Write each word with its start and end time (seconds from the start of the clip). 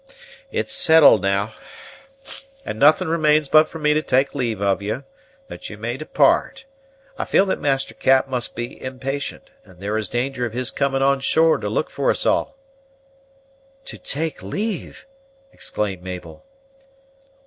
It's 0.51 0.73
settled 0.73 1.21
now, 1.21 1.53
and 2.65 2.79
nothing 2.79 3.07
remains 3.07 3.47
but 3.47 3.67
for 3.67 3.77
me 3.77 3.93
to 3.93 4.01
take 4.01 4.33
leave 4.33 4.59
of 4.59 4.81
you, 4.81 5.03
that 5.47 5.69
you 5.69 5.77
may 5.77 5.95
depart; 5.95 6.65
I 7.19 7.25
feel 7.25 7.45
that 7.45 7.59
Master 7.59 7.93
Cap 7.93 8.27
must 8.27 8.55
be 8.55 8.81
impatient, 8.83 9.51
and 9.63 9.79
there 9.79 9.95
is 9.99 10.07
danger 10.09 10.43
of 10.43 10.53
his 10.53 10.71
coming 10.71 11.03
on 11.03 11.19
shore 11.19 11.59
to 11.59 11.69
look 11.69 11.91
for 11.91 12.09
us 12.09 12.25
all." 12.25 12.57
"To 13.85 13.99
take 13.99 14.41
leave!" 14.41 15.05
exclaimed 15.53 16.01
Mabel. 16.01 16.47